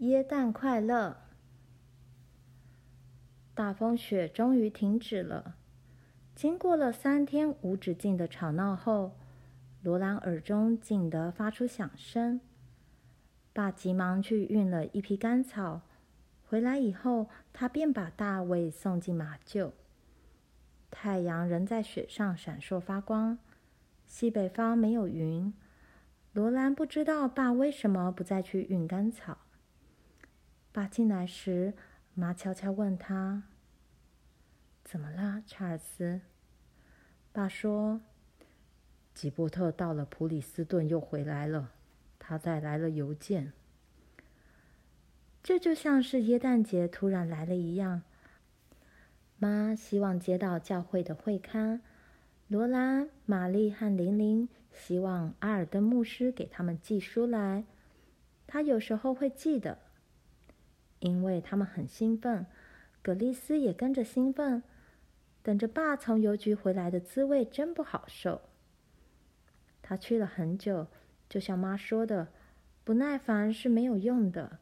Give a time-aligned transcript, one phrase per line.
[0.00, 1.16] 耶诞快乐！
[3.54, 5.56] 大风雪终于停止了。
[6.34, 9.16] 经过了三天无止境的吵闹后，
[9.80, 12.42] 罗兰耳中静得发出响声。
[13.54, 15.80] 爸急忙去运了一批干草，
[16.44, 19.72] 回来以后，他便把大卫送进马厩。
[20.90, 23.38] 太阳仍在雪上闪烁发光，
[24.06, 25.54] 西北方没有云。
[26.34, 29.38] 罗兰不知道爸为什么不再去运干草。
[30.76, 31.72] 爸进来时，
[32.12, 33.44] 妈悄悄问他
[34.84, 36.20] ：“怎么了，查尔斯？”
[37.32, 38.02] 爸说
[39.14, 41.72] ：“吉伯特到了普里斯顿，又回来了。
[42.18, 43.54] 他带来了邮件。
[45.42, 48.02] 这就像是耶诞节突然来了一样。
[49.38, 51.80] 妈希望接到教会的会刊。
[52.48, 57.64] 罗兰、玛丽和玲玲希望阿尔登牧师给他们寄书来。
[58.46, 59.78] 他有时候会寄的。”
[61.06, 62.46] 因为他们很兴奋，
[63.00, 64.64] 葛丽丝也跟着兴奋，
[65.40, 68.42] 等着爸从邮局回来的滋味真不好受。
[69.80, 70.88] 他去了很久，
[71.28, 72.26] 就像妈说的，
[72.82, 74.58] 不耐烦是没有用的。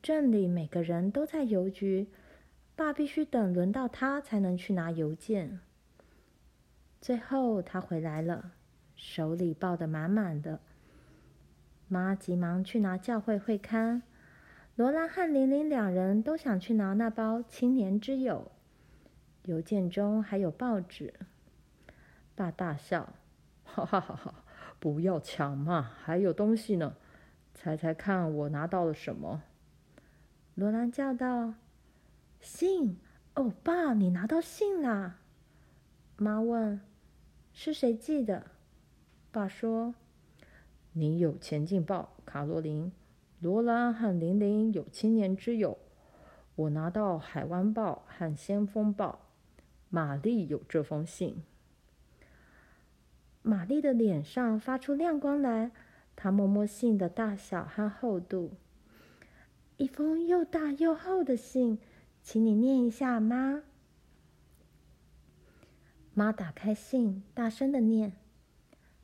[0.00, 2.06] 镇里每个人都在邮局，
[2.76, 5.58] 爸必须等轮到他才能去拿邮件。
[7.00, 8.52] 最后他回来了，
[8.94, 10.60] 手里抱得满满的。
[11.88, 14.02] 妈急忙去拿教会会刊。
[14.76, 18.50] 罗兰和玲玲两人都想去拿那包《青年之友》，
[19.48, 21.14] 邮件中还有报纸。
[22.34, 23.12] 爸大笑
[23.62, 24.44] ：“哈哈哈哈！
[24.80, 26.96] 不要抢嘛，还有东西呢。
[27.54, 29.44] 猜猜看，我拿到了什么？”
[30.56, 31.54] 罗兰叫道
[32.40, 32.98] ：“信！
[33.36, 35.20] 哦，爸，你拿到信啦！”
[36.18, 36.80] 妈问
[37.54, 38.46] ：“是谁寄的？”
[39.30, 39.94] 爸说
[40.94, 42.90] ：“你有前进报，卡罗琳。”
[43.44, 45.76] 罗兰和玲玲有青年之友，
[46.54, 49.20] 我拿到《海湾报》和《先锋报》。
[49.90, 51.42] 玛丽有这封信。
[53.42, 55.72] 玛丽的脸上发出亮光来，
[56.16, 58.52] 她摸摸信的大小和厚度。
[59.76, 61.78] 一封又大又厚的信，
[62.22, 63.64] 请你念一下，妈。
[66.14, 68.14] 妈打开信，大声的念：“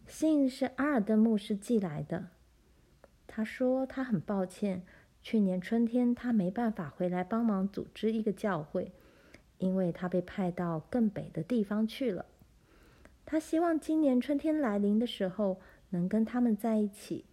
[0.08, 2.28] 信是阿尔登牧师寄来的。”
[3.32, 4.82] 他说：“他很抱歉，
[5.22, 8.90] 去年春天他没办法回来帮忙组织一个教会，
[9.58, 12.26] 因为他被派到更北的地方去了。
[13.24, 15.60] 他希望今年春天来临的时候
[15.90, 17.24] 能跟他们在一起。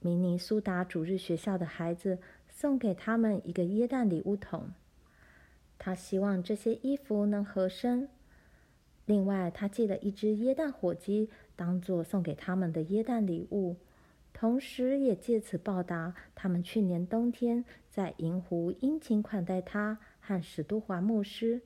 [0.00, 2.18] 明尼苏达主日学校的孩子
[2.48, 4.70] 送给他们一个椰蛋礼物桶，
[5.78, 8.08] 他希望这些衣服能合身。
[9.04, 13.76] 另外，他寄了一只椰蛋火鸡，当做送给他们的椰蛋礼物。”
[14.32, 21.62] 同时，也借此报答他们去年冬天在银湖殷勤款待他和史都华牧师。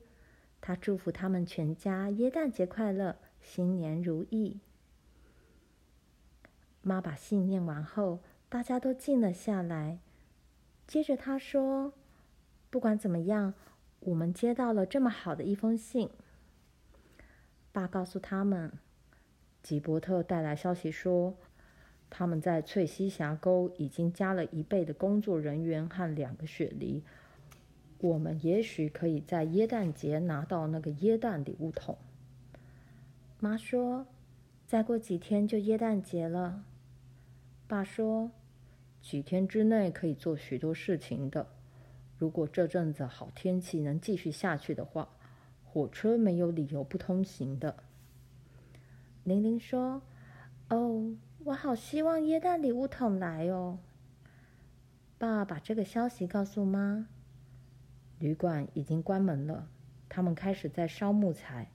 [0.61, 4.59] 他祝福他们全家耶诞节快乐，新年如意。
[6.81, 9.99] 妈把信念完后，大家都静了下来。
[10.85, 11.93] 接着他说
[12.69, 13.53] ：“不管怎么样，
[14.01, 16.09] 我们接到了这么好的一封信。”
[17.71, 18.73] 爸告诉他们，
[19.63, 21.35] 吉伯特带来消息说。
[22.09, 27.03] 他们在翠西峡沟已经加了一倍的工作人员和两个雪梨。
[27.99, 31.97] 我们也许可以在耶诞节拿到那个耶诞礼物桶。
[33.39, 34.05] 妈说
[34.65, 36.63] ：“再过几天就耶诞节了。”
[37.67, 38.31] 爸说
[39.01, 41.47] ：“几天之内可以做许多事情的。
[42.17, 45.09] 如果这阵子好天气能继续下去的话，
[45.65, 47.75] 火车没有理由不通行的。”
[49.25, 50.01] 玲玲说
[50.69, 51.15] ：“哦。”
[51.47, 53.79] 我好希望耶诞礼物桶来哦！
[55.17, 57.07] 爸把这个消息告诉妈。
[58.19, 59.69] 旅馆已经关门了，
[60.09, 61.71] 他们开始在烧木材。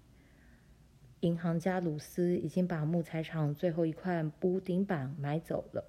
[1.21, 5.85] 银行家鲁斯已经把木材厂最后一块屋顶板买走了。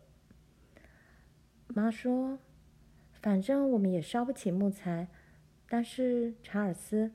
[1.67, 2.39] 妈说
[3.21, 5.09] ：“反正我们也烧不起木材，
[5.67, 7.11] 但是查尔斯，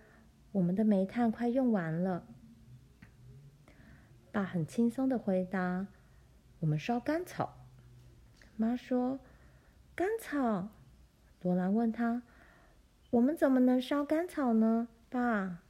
[0.52, 2.26] 我们的煤炭快用完了。”
[4.30, 5.86] 爸很轻松的回答。
[6.60, 7.56] 我们烧干草。
[8.56, 9.20] 妈说
[9.94, 10.68] ：“干草。”
[11.42, 12.22] 罗兰问他
[13.10, 15.62] ：“我们怎么能烧干草呢，爸？”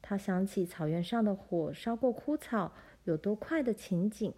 [0.00, 2.72] 他想起草原上的火烧过枯草
[3.04, 4.34] 有多快的情景，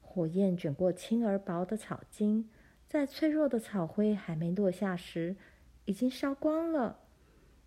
[0.00, 2.48] 火焰卷过轻而薄的草茎，
[2.86, 5.34] 在脆弱的草灰还没落下时，
[5.86, 7.00] 已经烧光了。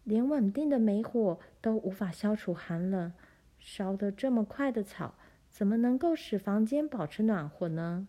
[0.04, 3.12] 连稳定的煤火都无法消除寒冷，
[3.60, 5.16] 烧得这么快的草。
[5.58, 8.08] 怎么能够使房间保持暖和呢？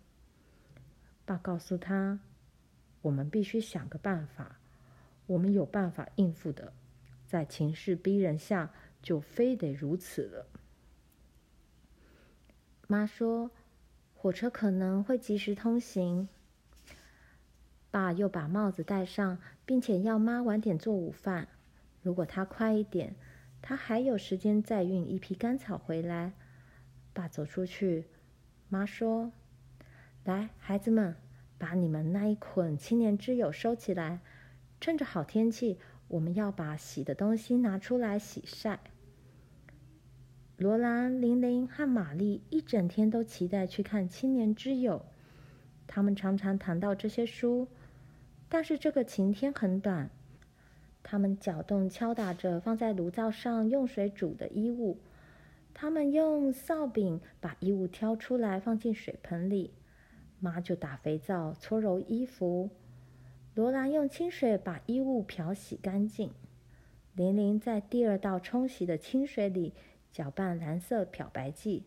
[1.25, 2.21] 爸告诉他
[3.01, 4.61] ：“我们必须想个办法，
[5.25, 6.75] 我们有办法应付的，
[7.27, 10.47] 在情势逼人下，就非得如此了。”
[12.87, 13.51] 妈说
[14.15, 16.29] ：“火车可能会及时通行。”
[17.91, 21.49] 爸又把帽子戴上，并且要妈晚点做午饭。
[22.03, 23.17] 如果他快一点，
[23.63, 26.35] 他还有时间再运一批干草回来。
[27.19, 28.05] 爸走出去，
[28.69, 29.33] 妈说
[30.23, 31.17] ：“来，孩子们，
[31.59, 34.21] 把你们那一捆青年之友收起来。
[34.81, 38.79] 趁着好天气，我们要把洗的东西拿出来洗晒。”
[40.59, 44.99] 罗兰、玲玲和玛丽一整天都期待去看《青年之友》，
[45.89, 47.67] 他们常常谈到这些书。
[48.49, 50.09] 但是这个晴天很短，
[51.03, 55.01] 他们搅动、敲打着放在炉灶上用水煮的衣物。
[55.81, 59.75] 他们用扫柄把衣物挑出来放进水盆里，
[60.41, 62.71] 妈就打肥皂搓揉衣服。
[63.55, 66.33] 罗兰用清水把衣物漂洗干净，
[67.15, 69.73] 玲玲在第二道冲洗的清水里
[70.11, 71.85] 搅拌蓝色漂白剂，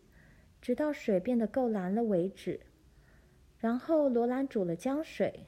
[0.62, 2.60] 直到水变得够蓝了为止。
[3.58, 5.40] 然后罗兰煮了姜水。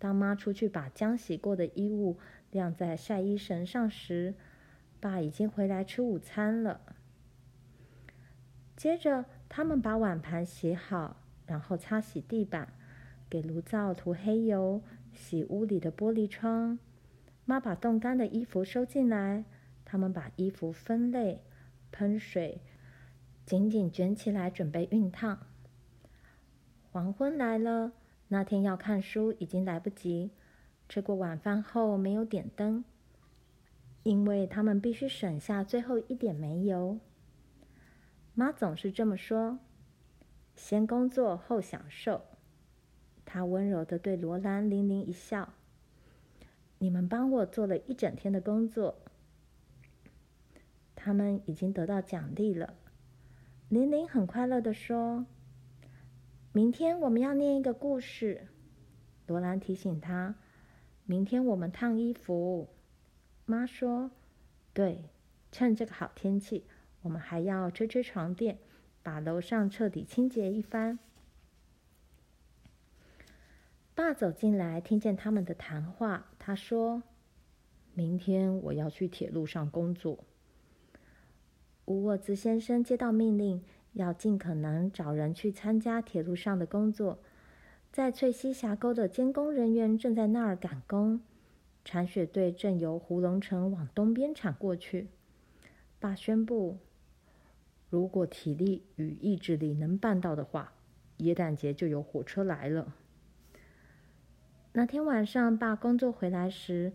[0.00, 2.18] 当妈出去把将洗过的衣物
[2.50, 4.34] 晾在晒衣绳上时，
[4.98, 6.93] 爸已经回来吃午餐了。
[8.76, 11.16] 接着，他们把碗盘洗好，
[11.46, 12.72] 然后擦洗地板，
[13.30, 14.82] 给炉灶涂黑油，
[15.12, 16.78] 洗屋里的玻璃窗。
[17.44, 19.44] 妈把冻干的衣服收进来，
[19.84, 21.42] 他们把衣服分类、
[21.92, 22.60] 喷水，
[23.44, 25.46] 紧紧卷起来，准备熨烫。
[26.90, 27.92] 黄昏来了。
[28.28, 30.30] 那天要看书已经来不及，
[30.88, 32.84] 吃过晚饭后没有点灯，
[34.02, 36.98] 因为他们必须省下最后一点煤油。
[38.34, 39.58] 妈总是这么说
[40.56, 42.22] ：“先工作后享受。”
[43.24, 45.54] 她温柔的对罗兰、玲玲一笑
[46.78, 49.00] ：“你们帮我做了一整天的工作，
[50.94, 52.74] 他们已经得到奖励了。”
[53.70, 55.26] 玲玲很快乐的说。
[56.52, 58.46] 明天我们要念一个故事，
[59.26, 60.36] 罗兰提醒他。
[61.04, 62.68] 明天我们烫衣服。
[63.44, 64.12] 妈说
[64.72, 65.10] ：“对，
[65.50, 66.64] 趁这个好天气，
[67.04, 68.58] 我们还要吹吹床垫，
[69.04, 70.98] 把楼上彻底清洁一番。”
[73.94, 77.04] 爸走进来，听见他们的谈话，他说
[77.94, 80.24] ：“明天我要去铁路上工作。”
[81.86, 83.62] 吴沃兹先生接到命令。
[83.94, 87.20] 要尽可能找人去参加铁路上的工作。
[87.92, 91.20] 在翠西峡沟的监工人员正在那儿赶工，
[91.84, 95.06] 铲雪队正由胡龙城往东边铲过去。
[96.00, 96.78] 爸宣布：
[97.94, 100.72] 如果体力与意志力能办到的话，
[101.18, 102.92] 耶诞节就有火车来了。
[104.72, 106.92] 那天晚上，爸工作回来时，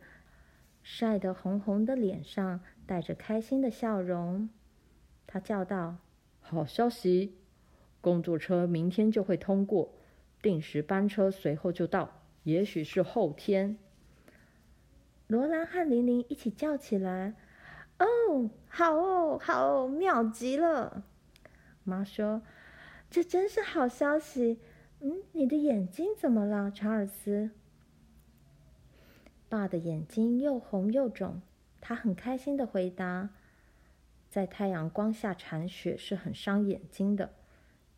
[0.83, 4.49] 晒得红红的脸上带着开心的笑容。
[5.25, 5.99] 他叫道。
[6.41, 7.37] 好消息，
[8.01, 9.93] 工作车明天就会通过，
[10.41, 13.77] 定时班车随后就到，也许是后天。
[15.27, 17.35] 罗兰和玲玲一起叫起来
[17.99, 21.03] ：“哦，好哦，好哦，妙极了！”
[21.83, 22.41] 妈说
[23.09, 24.59] ：“这真是好消息。”
[25.01, 27.51] 嗯，你的眼睛怎么了，查尔斯？
[29.47, 31.41] 爸的眼睛又红又肿，
[31.79, 33.29] 他很开心地回答。
[34.29, 37.31] 在太阳光下铲雪是很伤眼睛的，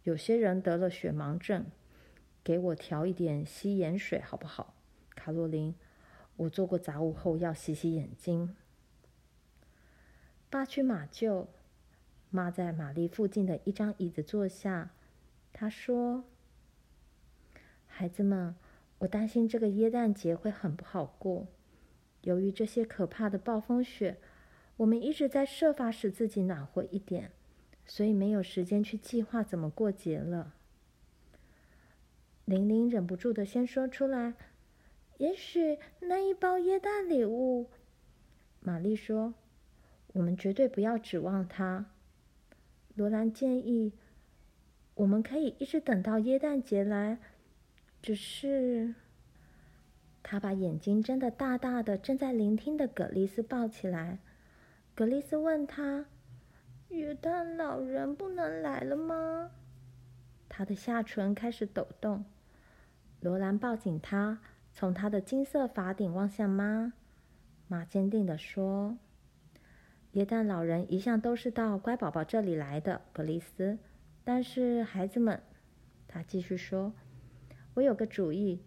[0.03, 1.65] 有些人得了雪盲症。
[2.43, 4.75] 给我调一点稀盐水好不好，
[5.15, 5.75] 卡洛琳？
[6.37, 8.55] 我做过杂物后要洗洗眼睛。
[10.51, 11.47] 爸去马厩，
[12.29, 14.91] 妈在玛丽附近的一张椅子坐下。
[15.53, 16.25] 她说
[17.87, 18.53] ：“孩子们，
[18.99, 21.47] 我担心这个耶诞节会很不好过，
[22.23, 24.17] 由于这些可怕的暴风雪。”
[24.77, 27.31] 我们一直在设法使自己暖和一点，
[27.85, 30.55] 所以没有时间去计划怎么过节了。
[32.45, 34.33] 玲玲忍不住的先说出来
[35.19, 37.69] ：“也许那一包耶诞礼物。”
[38.59, 39.35] 玛丽说
[40.13, 41.85] ：“我们绝对不要指望它。”
[42.95, 43.93] 罗兰建议
[44.95, 47.17] ：“我们可以一直等到耶诞节来。”
[48.01, 48.95] 只是，
[50.23, 54.19] 他把眼睛睁得大大的，正在聆听的葛丽丝抱起来。
[54.95, 56.07] 格丽斯问他
[56.89, 59.51] ：“耶诞老人不能来了吗？”
[60.49, 62.25] 他的下唇开始抖动。
[63.19, 64.41] 罗兰抱紧他，
[64.73, 66.93] 从他的金色发顶望向妈。
[67.67, 68.97] 妈坚定地说
[70.13, 73.77] ：“耶诞老人一向都是到乖宝宝这里来的，格丽斯。
[74.25, 75.41] 但是孩子们，
[76.05, 76.91] 他继续说，
[77.75, 78.61] 我有个主意，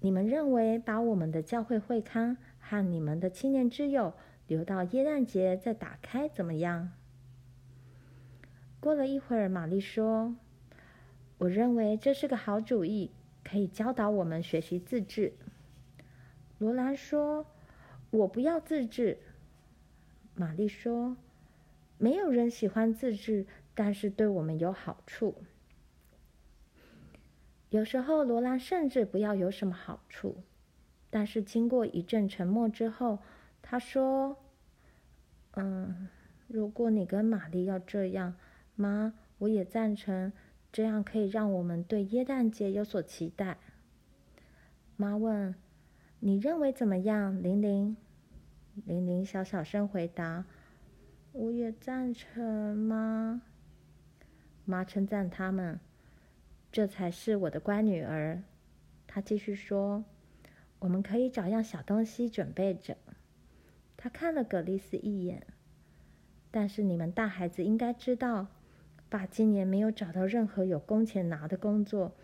[0.00, 4.12] 你们认为把我们的教会会刊和你们的青年之友
[4.48, 6.90] 留到耶诞节再打开怎么样？”
[8.80, 10.34] 过了一会儿，玛丽说
[11.38, 13.12] ：“我认为这是个好主意，
[13.44, 15.32] 可以教导我们学习自制。”
[16.58, 17.46] 罗兰说
[18.10, 19.18] ：“我不要自制。”
[20.38, 21.16] 玛丽说
[21.98, 25.42] ：“没有人喜欢自制，但是对我们有好处。”
[27.70, 30.44] 有时候，罗兰甚至不要有什么好处，
[31.10, 33.18] 但是经过一阵沉默之后，
[33.60, 34.36] 他说
[35.54, 36.08] ：“嗯，
[36.46, 38.36] 如果你跟玛丽要这样。”
[38.76, 40.32] 妈，我也赞成，
[40.70, 43.58] 这样可以让我们对耶诞节有所期待。
[44.96, 45.56] 妈问
[46.20, 47.96] ：“你认为怎么样，玲玲？”
[48.86, 50.44] 玲玲小小声回答
[51.32, 53.42] ：“我也赞成，妈。”
[54.64, 55.80] 妈称赞他们
[56.70, 58.42] ：“这才是我的乖女儿。”
[59.06, 60.04] 她继续说
[60.80, 62.96] ：“我们可以找样小东西准备着。”
[63.96, 65.46] 她看了葛丽丝一眼，
[66.50, 68.48] 但是你们大孩子应该知道。
[69.10, 72.14] 爸今年没有找到任何有工钱拿的工作，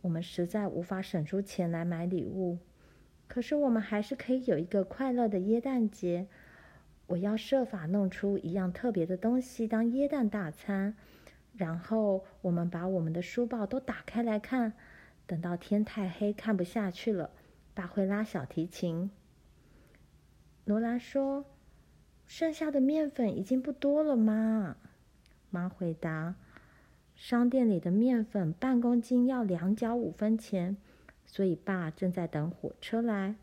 [0.00, 2.58] 我们实在无法省出钱来买礼物。
[3.32, 6.26] 可是我们还是可以有一个快乐的耶诞节。
[7.06, 10.94] 我要设法弄出一样特别的东西当耶诞大餐，
[11.56, 14.74] 然后我们把我们的书报都打开来看。
[15.26, 17.30] 等到天太黑看不下去了，
[17.72, 19.10] 爸会拉小提琴。
[20.66, 21.46] 罗兰说
[22.28, 24.76] ：“剩下的面粉已经不多了，妈。”
[25.48, 26.34] 妈回答
[27.16, 30.76] ：“商店里的面粉半公斤要两角五分钱，
[31.26, 33.36] 所以爸正在等火车来。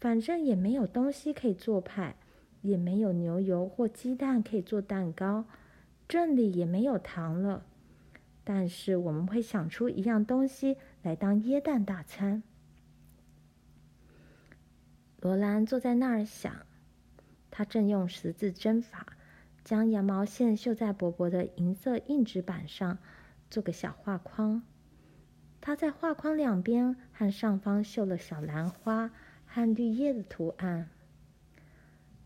[0.00, 2.16] 反正也没有东西可以做派，
[2.62, 5.44] 也没有牛油或鸡蛋可以做蛋糕，
[6.08, 7.64] 镇里也没有糖了。
[8.44, 12.42] 但是我们会想出一样东西来当椰蛋大餐。”
[15.20, 16.64] 罗兰坐在那儿想，
[17.50, 19.06] 他正用十字针法。
[19.64, 22.96] 将羊毛线绣在薄薄的银色硬纸板上，
[23.50, 24.62] 做个小画框。
[25.60, 29.10] 他在画框两边和上方绣了小兰花
[29.46, 30.88] 和绿叶的图案。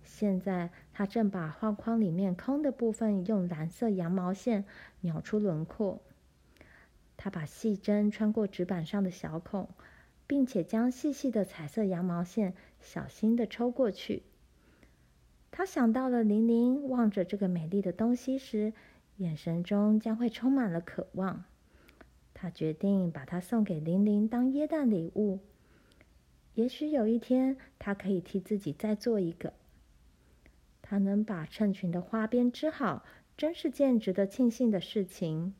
[0.04, 4.64] 现在，他正把画框里面空的部分用蓝色羊毛线
[5.00, 6.00] 描出轮廓。
[7.16, 9.68] 他把细针穿过纸板上的小孔，
[10.26, 14.22] 并且将细细的彩色羊毛线小心地抽过去。
[15.50, 18.72] 他想到了玲玲望着这个美丽的东西时，
[19.16, 21.44] 眼神中将会充满了渴望。
[22.42, 25.38] 他决定把它送给玲玲当耶诞礼物。
[26.54, 29.52] 也许有一天，他可以替自己再做一个。
[30.82, 33.04] 他能把衬裙的花边织好，
[33.36, 35.54] 真是件值得庆幸的事情。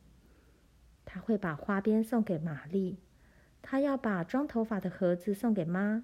[1.04, 2.98] 他会把花边送给玛丽。
[3.62, 6.02] 他要把装头发的盒子送给妈。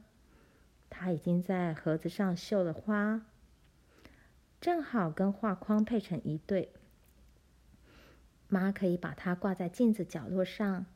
[0.88, 3.26] 他已经在盒子上绣了花。
[4.60, 6.70] 正好跟画框配成一对，
[8.48, 10.86] 妈可以把它挂在镜子角落上。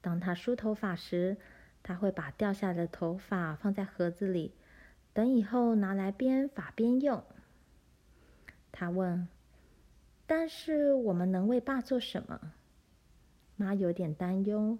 [0.00, 1.36] 当她梳头发时，
[1.82, 4.54] 她会把掉下来的头发放在盒子里，
[5.12, 7.22] 等以后拿来编发辫用。
[8.70, 9.28] 她问
[10.26, 12.52] ：“但是我们能为爸做什么？”
[13.56, 14.78] 妈有点担忧。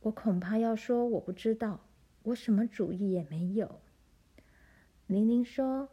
[0.00, 1.80] 我恐怕要说我不知道，
[2.22, 3.80] 我什么主意也没有。
[5.06, 5.88] 玲玲说。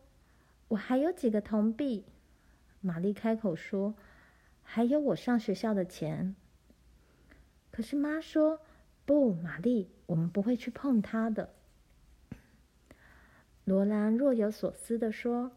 [0.72, 2.05] 我还有几个铜币，
[2.79, 3.93] 玛丽开口说
[4.74, 6.34] ：“还有我上学校的钱。”
[7.72, 8.62] 可是妈说
[9.06, 11.54] ：“不，玛丽，我们不会去碰它的。”
[13.66, 15.51] 罗兰若有所思地说：“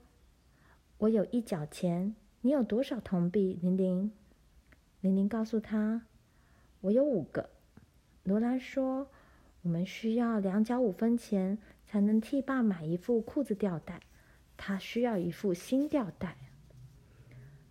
[0.99, 4.11] 我有一角钱，你有多少铜币？”玲玲，
[5.01, 6.03] 玲玲告诉他
[6.83, 7.51] ：“我有五个。”
[8.25, 9.09] 罗兰说
[9.63, 11.57] ：“我们需要两角五分钱
[11.87, 14.01] 才能替爸买一副裤子吊带。”
[14.57, 16.37] 他需要一副新吊带。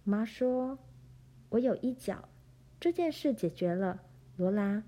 [0.04, 0.78] 妈说
[1.54, 2.28] ：“我有一角，
[2.80, 4.02] 这件事解决了。”
[4.38, 4.84] 罗拉，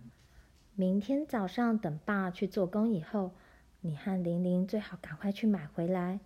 [0.73, 3.35] 明天早上等爸去做工以后，
[3.81, 6.19] 你和玲玲最好赶快去买回来。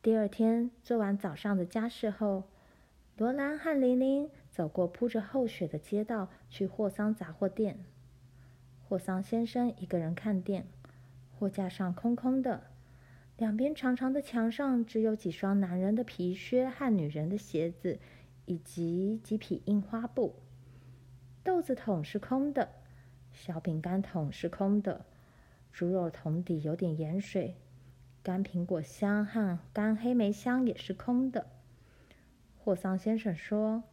[0.00, 2.44] 第二天做完早上的家事后，
[3.18, 7.78] 罗兰和玲玲走过铺着厚雪的街道，去霍桑杂货店。
[8.88, 10.66] 霍桑先生一个人看店，
[11.38, 12.62] 货架上空空的。
[13.36, 18.00] 两边长长的墙上只有几双男人的皮靴和女人的鞋子，
[18.48, 20.34] 以及几匹印花布。
[21.44, 22.70] 豆子桶是空的，
[23.30, 25.04] 小饼干桶是空的，
[25.70, 27.56] 猪肉桶底有点盐水，
[28.22, 31.46] 干苹果香和干黑莓香也是空的。
[32.56, 33.84] 霍桑先生说：“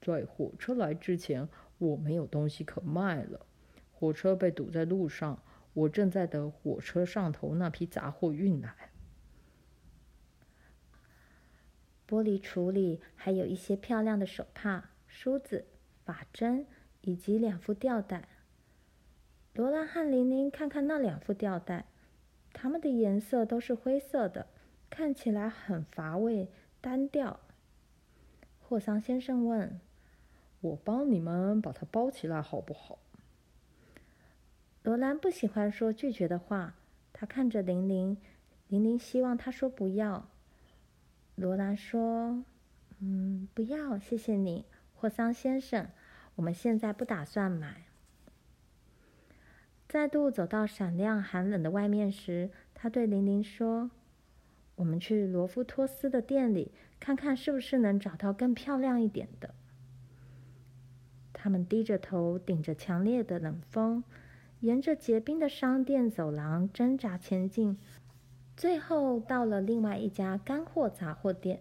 [0.00, 1.48] 在火车来之前，
[1.78, 3.44] 我没有东西可卖了。
[3.92, 5.42] 火车被堵在路上，
[5.74, 8.72] 我正在等火车上头那批杂货运来。
[12.08, 15.66] 玻璃橱里还有一些漂亮的手帕、梳子、
[16.04, 16.66] 发针
[17.02, 18.26] 以及两副吊带。
[19.52, 21.84] 罗兰和玲玲看看那两副吊带，
[22.52, 24.46] 它们的颜色都是灰色的，
[24.88, 26.48] 看起来很乏味、
[26.80, 27.40] 单调。
[28.60, 29.80] 霍桑先生问
[30.62, 32.98] ：“我帮你们把它包起来好不好？”
[34.82, 36.76] 罗兰不喜欢说拒绝的话，
[37.12, 38.16] 他看着玲玲，
[38.68, 40.30] 玲玲希望他说不要。
[41.38, 42.42] 罗兰说
[42.98, 45.86] ：“嗯，不要，谢谢你，霍桑先生。
[46.34, 47.84] 我们现在不打算买。”
[49.88, 53.88] 再度走到闪亮寒冷的外面时，他对玲玲说
[54.74, 59.54] ：“我们去罗夫托斯的店里看看，是不是能找到更漂亮一点的。”
[61.32, 64.02] 他们低着头，顶着强烈的冷风，
[64.58, 67.78] 沿着结冰的商店走廊挣扎前进。
[68.58, 71.60] 最后到了另外一家干货杂货店，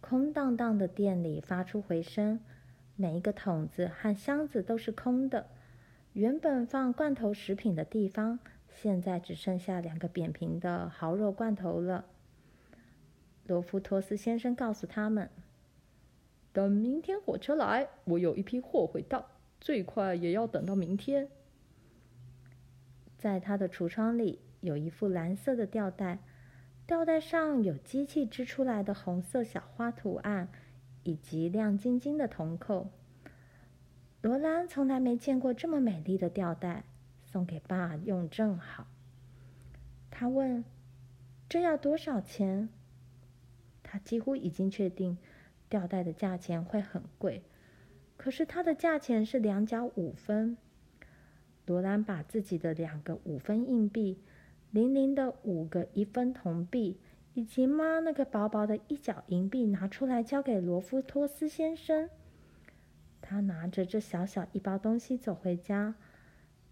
[0.00, 2.40] 空荡荡的店里发出回声，
[2.96, 5.48] 每一个桶子和箱子都是空的。
[6.14, 8.38] 原本放罐头食品的地方，
[8.70, 12.06] 现在只剩下两个扁平的蚝肉罐头了。
[13.46, 15.28] 罗夫托斯先生告诉他们
[16.54, 19.26] ：“等明天火车来，我有一批货会到，
[19.60, 21.28] 最快也要等到明天。”
[23.18, 24.40] 在他的橱窗里。
[24.62, 26.20] 有一副蓝色的吊带，
[26.86, 30.48] 吊带上有机器织出来的红色小花图案，
[31.02, 32.90] 以及亮晶晶的铜扣。
[34.20, 36.84] 罗兰从来没见过这么美丽的吊带，
[37.24, 38.86] 送给爸用正好。
[40.10, 40.64] 他问
[41.50, 42.68] ：“这要多少钱？”
[43.82, 45.18] 他几乎已经确定
[45.68, 47.42] 吊带的价钱会很贵，
[48.16, 50.56] 可是它的价钱是两角五分。
[51.66, 54.20] 罗兰把自己的两个五分硬币。
[54.72, 56.98] 零零的五个一分铜币，
[57.34, 62.08] 以及妈那个薄薄的一角银币拿出来交给罗夫托斯先生。
[63.20, 65.94] 他拿着这小小一包东西走回家，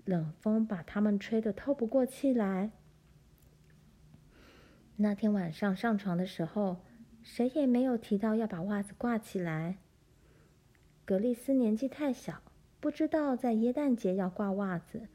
[0.07, 2.71] 冷风把他们吹得透不过气来。
[4.97, 6.79] 那天晚上上床的时候，
[7.23, 9.77] 谁也没有提到要把袜子挂起来。
[11.05, 12.41] 格丽斯年纪太小，
[12.81, 15.09] 不知道在耶诞节要挂袜子。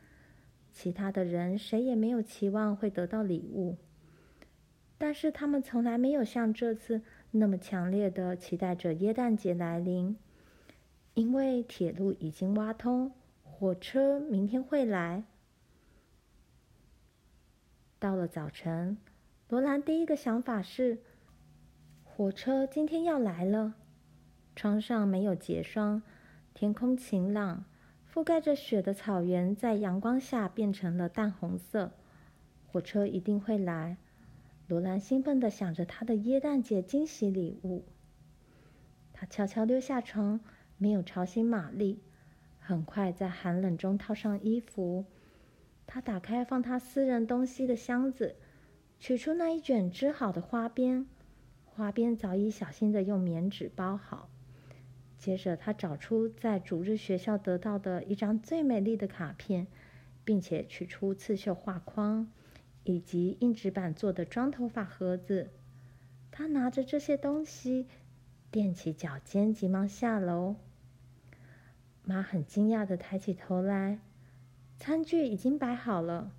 [0.76, 3.78] 其他的人谁也没有期望会得到礼物，
[4.98, 10.18] 但是他们从来没有像这次那么强烈的期待着耶诞节来临，
[11.14, 15.24] 因为铁路已经挖通，火车明天会来。
[17.98, 18.98] 到了早晨，
[19.48, 21.00] 罗兰第一个想法是：
[22.04, 23.76] 火车今天要来了。
[24.58, 26.04] 窗上没有结霜，
[26.54, 27.64] 天空晴朗。
[28.16, 31.92] 覆盖着雪的草原在阳光下变成了淡红色。
[32.66, 33.98] 火车一定会来。
[34.70, 37.84] 罗兰兴奋地想着他的耶诞节惊喜礼物。
[39.12, 40.40] 他悄悄溜下床，
[40.78, 42.00] 没有吵醒玛丽。
[42.58, 45.04] 很快在寒冷中套上衣服。
[45.86, 48.38] 他打开放他私人东西的箱子，
[48.98, 51.06] 取出那一卷织好的花边。
[51.66, 54.30] 花边早已小心地用棉纸包好。
[55.18, 59.66] 接着，他找出在主日学校得到的一张最美丽的卡片，
[60.24, 62.32] 并且取出刺绣画框
[62.84, 65.50] 以及硬纸板做的装头发盒子。
[66.30, 67.88] 他拿着这些东西，
[68.52, 70.58] 踮起脚尖，急忙下楼。
[72.04, 74.00] 妈很惊讶地抬起头来，
[74.78, 76.32] 餐具已经摆好了。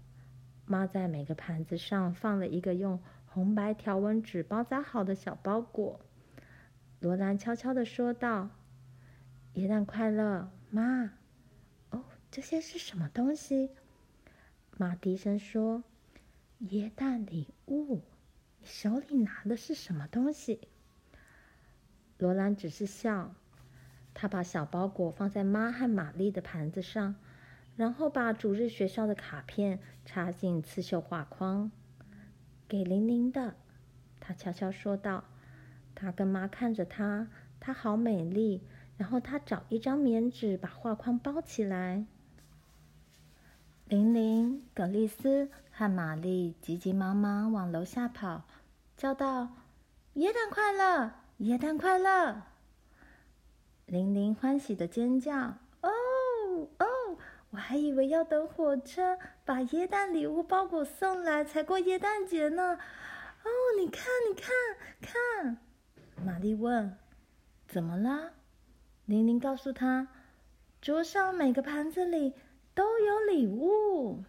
[0.65, 5.99] 妈在每个盘子上放了一个用红白条纹纸包扎好的小包裹。
[7.01, 8.51] 罗兰悄悄地说道。
[9.57, 11.13] 耶诞快乐，妈！
[11.89, 13.71] 哦，这些是什么东西？
[14.77, 15.83] 妈低声说
[16.69, 18.03] ：“耶诞礼物。”
[18.61, 20.69] 你手里拿的是什么东西？
[22.19, 23.35] 罗兰只是笑。
[24.13, 27.15] 他把小包裹放在妈和玛丽的盘子上，
[27.77, 31.73] 然后把主日学校的卡片插进刺绣画框。
[32.69, 33.57] 给玲玲的，
[34.21, 35.25] 他悄悄说道。
[35.95, 38.61] 他跟妈看着她，她好美丽。
[38.97, 42.07] 然后他找一张棉纸把画框包起来。
[43.87, 48.43] 玲玲、葛丽丝和玛丽急急忙忙往楼下跑，
[48.97, 49.51] 叫道
[50.15, 51.13] ：“耶诞快乐！
[51.39, 52.43] 耶诞快乐！”
[53.87, 55.35] 玲玲欢喜的尖叫
[55.83, 55.91] ：“哦
[56.79, 56.87] 哦！
[57.51, 62.79] 我还以为要等火车把耶诞礼物包裹送来才过耶诞节呢。”
[63.45, 64.53] 哦，你看，你看，
[65.01, 65.59] 看！
[66.25, 66.99] 玛丽问
[67.69, 68.33] ：“怎么了？”
[69.07, 70.09] 玲玲告诉他
[70.83, 72.35] ：“桌上每个盘子里
[72.75, 74.25] 都有礼物。”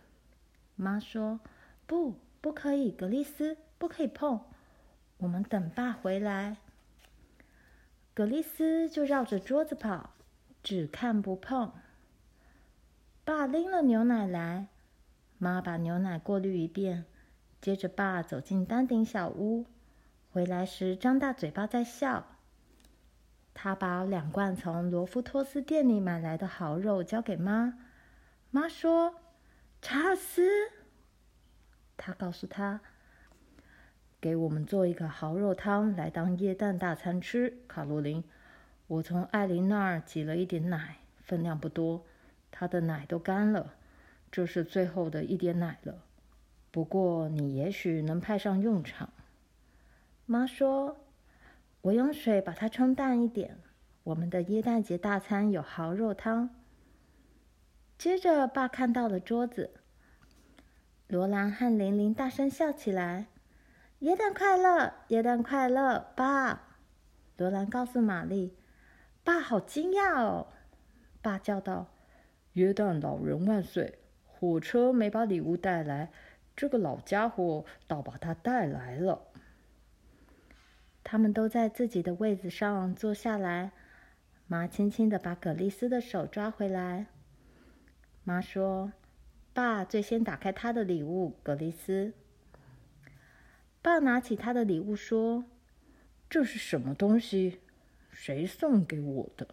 [0.78, 1.40] 妈说
[1.88, 4.40] ：“不，不可以，格丽斯，不可以碰。
[5.18, 6.58] 我们等爸回来。”
[8.14, 10.12] 格丽斯就绕着桌子跑，
[10.62, 11.74] 只看不碰。
[13.24, 14.68] 爸拎了牛奶来，
[15.40, 17.06] 妈把牛奶过滤一遍，
[17.60, 19.66] 接着爸走进丹顶小屋，
[20.32, 22.37] 回来时张大嘴巴在笑。
[23.60, 27.74] 他把两罐从罗夫托斯店里买来的蚝肉交给妈，
[28.52, 29.16] 妈说
[29.82, 30.48] ：“查尔斯。”
[31.98, 32.82] 他告诉他
[34.22, 38.24] ：“给我们做一个蚝肉汤来当耶诞大餐吃。”卡洛琳，
[38.86, 42.06] 我从艾琳那儿挤了一点奶，分量不多，
[42.52, 43.74] 她的奶都干了，
[44.32, 46.04] 这是最后的一点奶了。
[46.70, 49.10] 不过你也许能派上用场。
[50.28, 50.98] 妈说。
[51.88, 53.60] 我用水把它冲淡一点。
[54.04, 56.50] 我们的耶诞节大餐有蚝肉汤。
[57.98, 59.72] 接着，爸看到了桌子。
[61.08, 63.28] 罗兰和玲玲大声笑起来
[64.00, 66.78] ：“耶诞快乐，耶诞快乐，爸！”
[67.38, 68.58] 罗兰告诉玛丽
[69.24, 70.48] ：“爸好惊讶哦！”
[71.24, 71.88] 爸叫道
[72.54, 74.00] ：“耶诞老人万岁！
[74.26, 76.12] 火车没把礼物带来，
[76.54, 79.22] 这个老家伙倒把它带来了。”
[81.10, 83.72] 他们都在自己的位子上坐下来。
[84.46, 87.06] 妈轻轻地把葛丽丝的手抓回来。
[88.26, 88.92] 妈说
[89.56, 92.12] ：“爸最先打开他的礼物，葛丽丝。”
[93.82, 95.46] 爸拿起他的礼物说
[96.30, 97.62] ：“这是什么东西？
[98.12, 99.48] 谁送给我的？”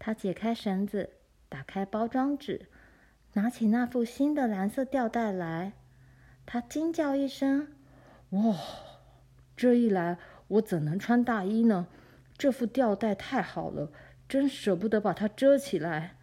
[0.00, 1.10] 他解开绳子，
[1.48, 2.66] 打开包装纸，
[3.34, 5.74] 拿起那副新的蓝色吊带来。
[6.44, 7.68] 他惊叫一声
[8.30, 8.56] ：“哇！”
[9.56, 11.86] 这一来，我怎能穿大衣呢？
[12.36, 13.92] 这副吊带太好了，
[14.28, 16.16] 真舍不得把它遮起来。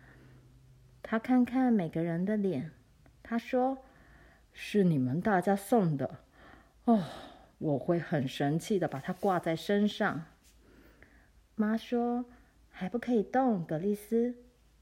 [1.02, 2.72] 他看看每个人的脸，
[3.24, 3.78] 他说
[4.52, 6.20] ：“是你们大家送的。”
[6.84, 7.04] 哦，
[7.58, 10.26] 我会很神气的把它挂在身上。
[11.56, 12.26] 妈说
[12.70, 14.36] ：“还不可以动，格丽斯。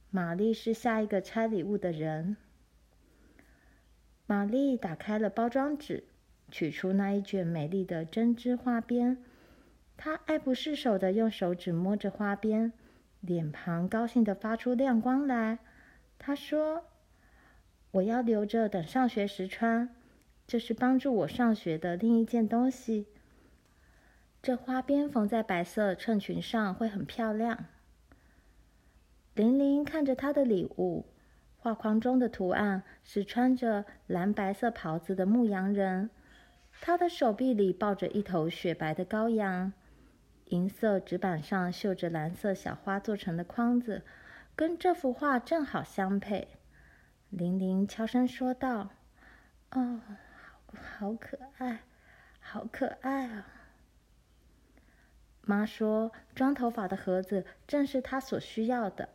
[0.10, 2.38] 玛丽是下一个拆礼物的人。”
[4.26, 6.06] 玛丽打开了包装纸。
[6.50, 9.18] 取出那一卷美丽的针织花边，
[9.98, 12.72] 他爱不释手的用手指摸着花边，
[13.22, 15.60] 脸庞高兴的发出亮光来。
[16.18, 16.86] 他说
[17.92, 19.96] ：“我要留着等上学时穿，
[20.48, 23.08] 这是帮助我上学的另一件东西。
[24.42, 27.66] 这花边缝在白色衬裙上会很漂亮。”
[29.36, 31.06] 玲玲看着她的礼物，
[31.58, 36.10] 画框中的图案是穿着蓝白色袍子的牧羊人。
[36.82, 39.74] 他的手臂里抱着一头雪白的羔羊，
[40.46, 44.04] 银色纸板上绣着蓝色小花做成的框子，
[44.56, 46.48] 跟这幅画正好相配。
[47.30, 48.90] 玲玲悄声说道
[49.72, 50.02] ：“哦，
[50.74, 51.82] 好，可爱，
[52.40, 53.46] 好可爱啊！”
[55.46, 59.10] 妈说：“装头发的盒子正是她所需要的。”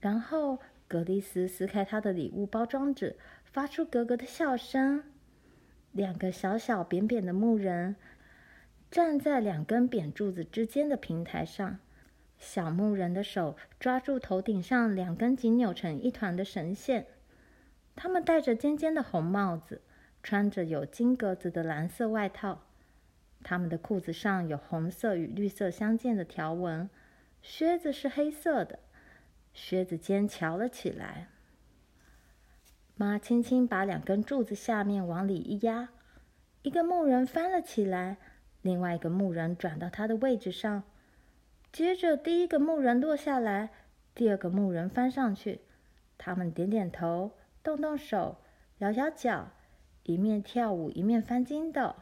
[0.00, 5.04] 然后格丽丝撕开她的礼物包装纸，发出咯咯的笑声。
[5.92, 7.96] 两个小小扁扁的木人
[8.90, 11.78] 站在两根扁柱子之间的平台上，
[12.38, 17.06] 小木人的手抓住头顶上两根紧扭成一团的绳线。
[17.96, 19.80] 他们戴着尖尖的红帽子，
[20.22, 22.62] 穿着有金格子的蓝色外套。
[23.42, 26.88] 他们的裤子上有红色与绿色相间的条纹，
[27.42, 28.78] 靴子是黑色的，
[29.52, 31.28] 靴子尖翘了起来。
[33.00, 35.90] 妈轻轻把两根柱子下面往里一压，
[36.62, 38.16] 一个木人翻了起来，
[38.60, 40.82] 另外一个木人转到他的位置上。
[41.70, 43.70] 接着，第一个木人落下来，
[44.16, 45.60] 第二个木人翻上去。
[46.18, 47.30] 他们点点头，
[47.62, 48.38] 动动手，
[48.78, 49.52] 摇摇脚，
[50.02, 51.94] 一面跳舞一面翻筋斗。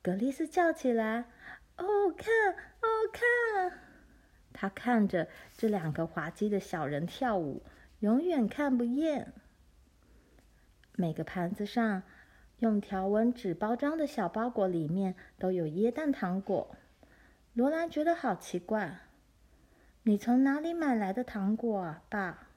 [0.00, 1.26] 格丽丝叫起来
[1.76, 1.84] ：“哦，
[2.16, 3.78] 看，哦，看！”
[4.54, 7.62] 他看着这两个滑稽的小人跳舞，
[7.98, 9.34] 永远看不厌。
[11.00, 12.02] 每个盘子上
[12.58, 16.76] 用条纹纸包装的小包裹里面都有椰蛋糖果。
[17.54, 18.98] 罗兰觉得好奇怪
[20.04, 22.48] ：“你从哪里买来的糖果啊，爸？”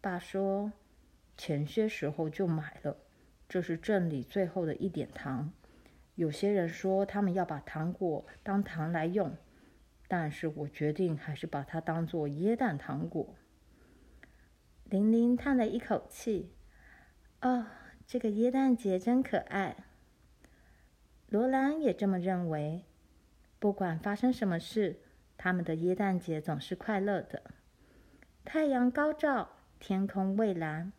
[0.00, 0.72] 爸说
[1.36, 2.96] ：“前些时候就买了，
[3.46, 5.52] 这是镇里最后的一点糖。
[6.14, 9.36] 有些人说他们要把糖果当糖来用，
[10.08, 13.34] 但是我决定还是把它当做椰蛋糖果。”
[14.88, 16.54] 玲玲叹了一口气。
[17.42, 17.66] 哦，
[18.06, 19.76] 这个耶诞节真可爱。
[21.28, 22.84] 罗兰也这么认为。
[23.58, 25.00] 不管发生什么事，
[25.36, 27.42] 他们的耶诞节总是快乐的。
[28.44, 29.50] 太阳高照，
[29.80, 30.92] 天空蔚蓝，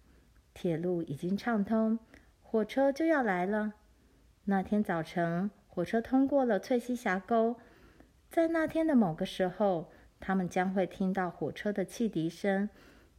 [0.54, 1.98] 铁路已经畅通，
[2.42, 3.74] 火车就要来了。
[4.46, 7.58] 那天早晨，火车通过了翠溪峡沟，
[8.30, 12.70] 在那天的某个时候，他们将会听到火车的汽笛声，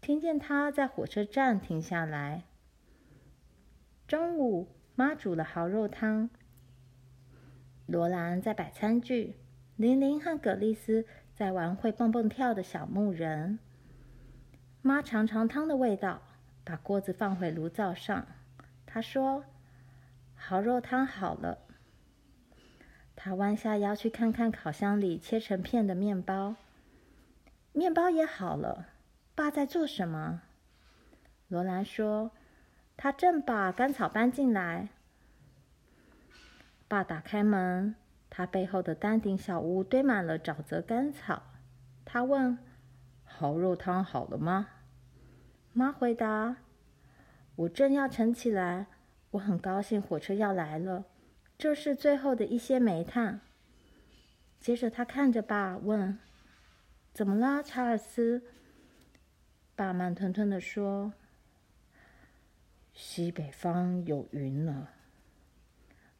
[0.02, 2.44] 听见它在火车站停下来。
[4.06, 6.28] 中午，妈煮了蚝肉汤。
[7.86, 9.34] 罗兰在摆餐具，
[9.76, 13.58] 玲玲和葛丽丝在玩会蹦蹦跳的小木人。
[14.82, 16.20] 妈尝尝汤的味道，
[16.64, 18.26] 把锅子放回炉灶上。
[18.84, 19.44] 她说
[20.36, 21.58] ：“蚝肉汤好了。”
[23.16, 26.56] 她弯下腰去看看烤箱里切成片的面包。
[27.72, 28.88] 面包也好了。
[29.34, 30.42] 爸在做什么？
[31.48, 32.30] 罗兰说
[32.96, 34.88] ：“他正把干草搬进来。”
[36.86, 37.94] 爸打开门，
[38.28, 41.42] 他背后的丹顶小屋堆满了沼泽干草。
[42.04, 42.58] 他问
[43.24, 44.68] ：“蚝肉汤好了吗？”
[45.72, 46.56] 妈回答
[47.56, 48.86] ：“我正要盛起来。
[49.32, 51.06] 我很高兴火车要来了，
[51.58, 53.40] 这是最后的一些煤炭。”
[54.60, 56.18] 接着他看着爸问
[57.12, 58.44] ：“怎么了，查尔斯？”
[59.74, 61.14] 爸慢吞吞地说
[62.94, 64.90] ：“西北方有云了。”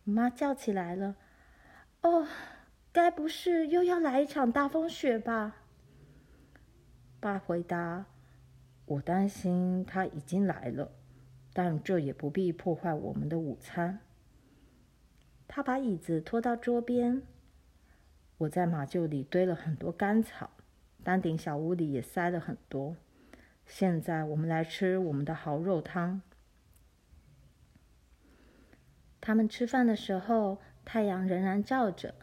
[0.04, 1.16] 妈叫起来了
[2.02, 2.26] ：“哦，
[2.92, 5.56] 该不是又要来一场大风雪吧？”
[7.18, 8.04] 爸回答
[8.84, 10.92] ：“我担心它已经来了，
[11.54, 14.00] 但这也不必破坏我们的午餐。”
[15.48, 17.22] 他把椅子拖到桌边。
[18.38, 20.50] 我在马厩里堆了很多干草，
[21.02, 22.96] 丹顶小屋里也塞了很多。
[23.64, 26.20] 现在我们来吃我们的蚝肉汤。
[29.26, 32.14] 他们吃饭的时候，太阳仍然照着。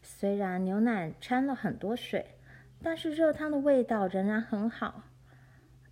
[0.00, 2.36] 虽然牛奶掺了很多水，
[2.80, 5.02] 但是热汤的味道仍然很好。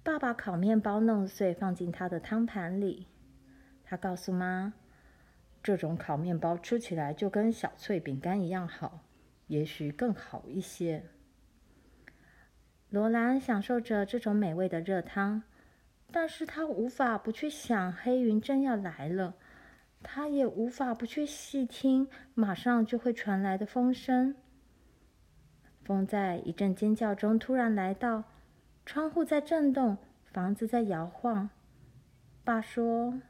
[0.05, 3.09] 爸爸烤面包弄碎，放进他的汤盘里。
[3.83, 4.75] 他告诉妈
[5.61, 9.01] ：“这种烤面包吃起来就跟小脆饼干一样好，
[9.49, 11.03] 也许更好一些。”
[12.91, 15.43] 罗兰享受着这种美味的热汤，
[16.13, 19.35] 但是他无法不去想黑云正要来了。
[20.09, 24.37] 他也无法不去细听马上就会传来的风声。
[25.83, 28.23] 风在一阵尖叫中突然来到，
[28.87, 31.51] 窗户在震动，房子在摇晃。
[32.45, 33.21] 爸说：“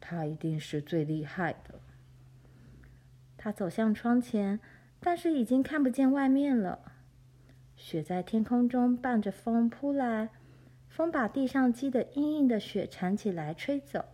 [0.00, 1.78] 他一定是最厉害的。”
[3.38, 4.58] 他走向窗前，
[4.98, 6.80] 但是已经看不见外面了。
[7.76, 10.30] 雪在天空中伴着风扑来，
[10.88, 14.04] 风把地上积得硬硬的雪铲起来，吹走。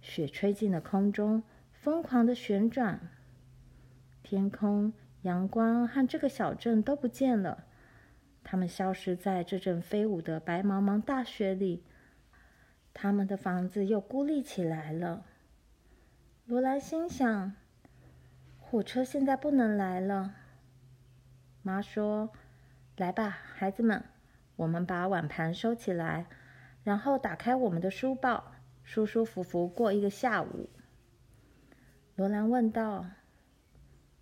[0.00, 3.00] 雪吹进了空中，疯狂的旋转。
[4.22, 7.64] 天空、阳光和这个小镇都不见了，
[8.42, 11.84] 它们消失在这阵飞舞的白茫茫大雪里。
[12.92, 15.24] 他们的房子又孤立起来了。
[16.46, 17.52] 罗兰心想：
[18.58, 20.34] 火车现在不能来了。
[21.62, 22.30] 妈说
[22.96, 24.02] ：“来吧，孩子们，
[24.56, 26.26] 我们把碗盘收起来，
[26.82, 30.68] 然后打开我们的书包。”舒舒服服过一个下午。
[32.16, 33.06] 罗兰问道：“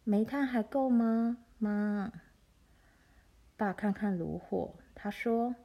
[0.05, 2.13] 煤炭还够吗，妈？”
[3.57, 5.57] 爸看看炉火，他说：“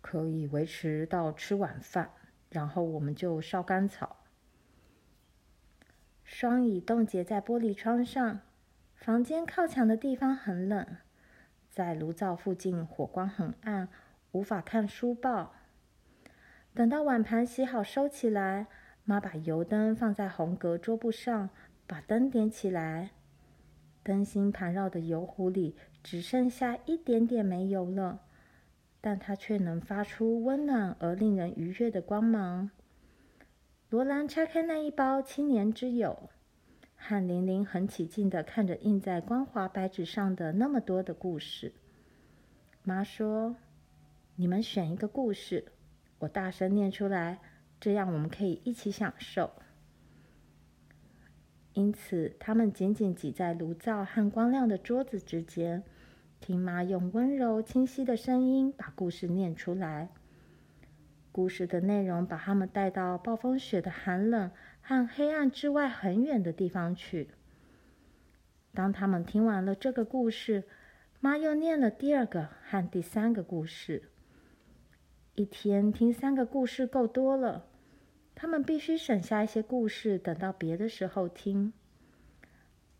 [0.00, 2.10] 可以维持到吃晚饭，
[2.50, 4.18] 然后我们就烧干草。”
[6.22, 8.40] 霜已冻结在玻璃窗上，
[8.94, 10.86] 房间靠墙的地方很冷，
[11.68, 13.88] 在炉灶附近火光很暗，
[14.32, 15.54] 无法看书报。
[16.74, 18.66] 等到碗盘洗好收起来，
[19.04, 21.50] 妈把油灯放在红格桌布上，
[21.86, 23.10] 把灯点起来。
[24.02, 28.22] 灯芯盘绕的油壶里只剩下一点点煤油了，
[29.00, 32.70] 但它却能发出温暖而令人愉悦的光芒。
[33.88, 36.28] 罗兰拆开那一包青年之友，
[36.96, 41.72] 和玲玲很起劲地看着印在光滑白纸上的那么多的故事。
[42.82, 43.54] 妈说
[44.34, 45.66] ：“你们选一个故事。”
[46.24, 47.38] 我大声念出来，
[47.80, 49.50] 这样我们可以一起享受。
[51.74, 55.82] 因此，他们紧紧挤在炉灶和光亮的桌子之间，
[56.40, 60.08] 听妈用温柔清晰的声音把故事念出来。
[61.30, 67.30] 故事的内容把他们带到暴风雪的寒冷和黑暗之外很远的地方去。
[68.72, 70.64] 当他们听完了这个故事，
[71.20, 74.10] 妈又念了第二个和第三个故事。
[75.36, 77.66] 一天听三个故事够多了，
[78.36, 81.72] 他们必须省下一些故事，等到别的时候听。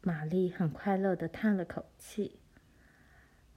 [0.00, 2.40] 玛丽很快乐地叹了口气，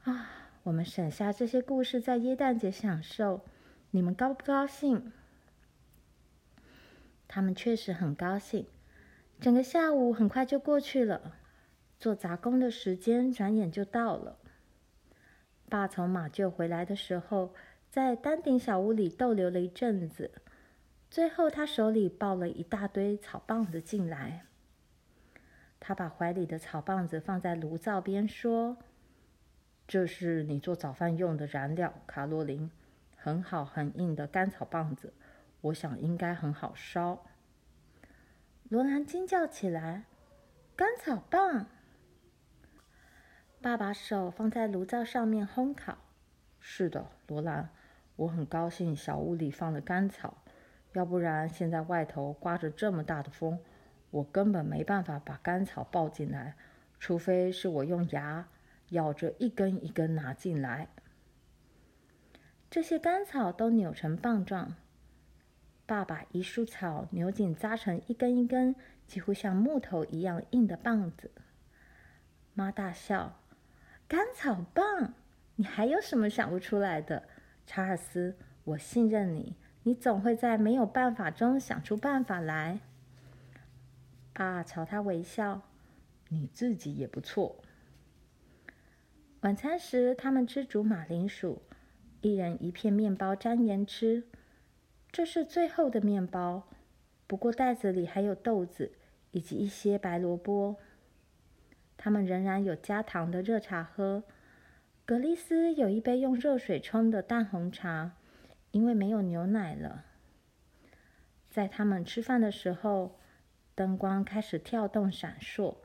[0.03, 3.43] 啊，我们省下这些故事在耶诞节享受，
[3.89, 5.11] 你们高不高兴？”
[7.27, 8.67] 他们确实很高兴。
[9.39, 11.37] 整个下午很快就过去了，
[11.99, 14.37] 做杂工的时间转眼就到了。
[15.67, 17.53] 爸从马厩回来的时候，
[17.97, 20.29] 在丹顶小屋里逗留了一阵子，
[21.09, 24.45] 最后他手里抱了一大堆草棒子进来。
[25.79, 28.77] 他把怀里的草棒子放在炉灶边，说
[29.87, 32.69] ：“这是你做早饭用的燃料，卡洛琳，
[33.15, 35.11] 很好，很硬的干草棒子，
[35.61, 37.25] 我想应该很好烧。”
[38.69, 40.03] 罗兰惊叫起来
[40.77, 41.65] ：“干草棒！”
[43.59, 45.97] 爸把手放在炉灶上面烘烤。
[46.61, 47.71] “是的，罗兰，
[48.17, 50.43] 我很高兴小屋里放了干草，
[50.93, 53.59] 要不然现在外头刮着这么大的风，
[54.11, 56.55] 我根本没办法把干草抱进来，
[56.99, 58.47] 除非是我用牙
[58.89, 60.89] 咬着一根一根拿进来。
[62.69, 64.75] 这些干草都扭成棒状。”
[65.85, 68.75] 爸爸一束草扭紧扎成一根一根，
[69.05, 71.31] 几乎像木头一样硬的棒子。
[72.53, 73.39] 妈大笑
[74.05, 75.13] ：“干草棒，
[75.55, 77.23] 你还有什么想不出来的？
[77.67, 82.79] 查尔斯，我信任你，你总会在没有办法中想出办法来。”
[84.33, 85.61] 爸朝他微笑
[86.29, 87.61] ：“你自己也不错。”
[89.41, 91.61] 晚餐时，他们吃煮马铃薯，
[92.21, 94.23] 一人一片面包沾盐吃。
[95.11, 96.67] 这是最后的面包，
[97.27, 98.93] 不过袋子里还有豆子
[99.31, 100.77] 以及一些白萝卜。
[101.97, 104.23] 他们仍然有加糖的热茶喝。
[105.07, 108.17] 格丽斯有一杯用热水冲的淡红茶，
[108.71, 110.03] 因为没有牛奶了。
[111.49, 113.17] 在他们吃饭的时候，
[113.73, 115.77] 灯光开始跳动闪烁，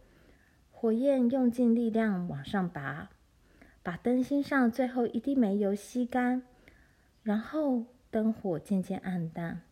[0.73, 3.11] 火焰用尽力量往上拔，
[3.81, 6.43] 把灯芯上最后一滴煤油吸干，
[7.23, 7.87] 然后。
[8.11, 9.63] 灯火渐渐暗淡，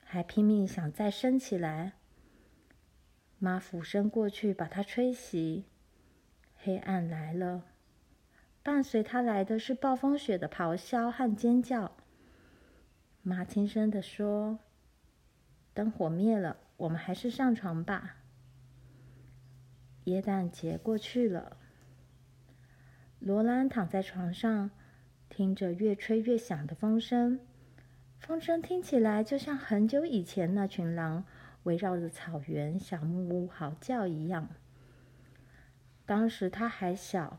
[0.00, 1.92] 还拼命想再升起来。
[3.38, 5.62] 妈俯身过去把它吹熄。
[6.56, 7.66] 黑暗来了，
[8.64, 11.92] 伴随他来的是暴风雪的咆哮和尖叫。
[13.20, 14.58] 妈轻声地说
[15.74, 18.16] ：“灯火灭了，我们还是上床吧。”
[20.04, 21.58] 耶诞节过去了，
[23.18, 24.70] 罗兰躺在床上，
[25.28, 27.38] 听着越吹越响的风声。
[28.18, 31.26] 风声听起来就像很久以前那群狼
[31.64, 34.48] 围绕着草原小木屋嚎叫一样。
[36.06, 37.38] 当时他还小，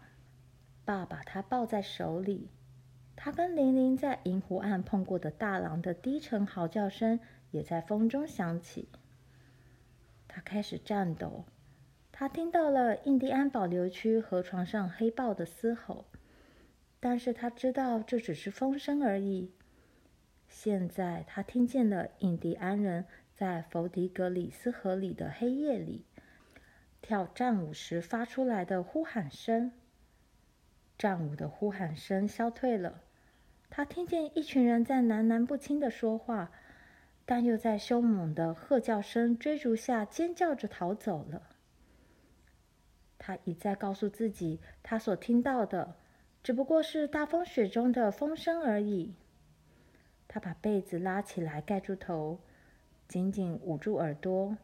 [0.85, 2.49] 爸把他抱在手里。
[3.17, 7.19] 他跟玲玲在银湖岸碰过的大狼的低沉嚎叫声
[7.51, 8.89] 也在风中响起。
[10.27, 11.45] 他开始颤抖，
[12.11, 16.05] 他听到了印第安保留区河床上黑豹的嘶吼，
[16.99, 19.53] 但是他知道这只是风声而已。
[20.49, 26.05] 现在他听见了印第安人在弗迪格里斯河里的黑夜里
[27.01, 29.71] 跳战舞时发出来的呼喊声。
[30.97, 33.01] 战舞的呼喊声消退了，
[33.69, 36.51] 他听见一群人在喃喃不清的说话，
[37.25, 41.41] 但又在凶猛的喝叫声追逐下尖叫着逃走了。
[43.17, 45.95] 他一再告诉自己，他所听到的
[46.43, 49.15] 只不过是大风雪中的风声而已。
[50.27, 52.39] 他把被子拉起来盖住头，
[53.08, 54.58] 紧紧捂住耳朵，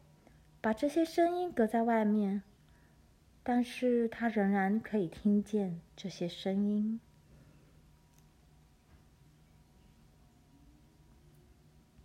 [0.60, 2.42] 把这些声音隔在外面。
[3.42, 7.00] 但是他仍然可以听见这些声音。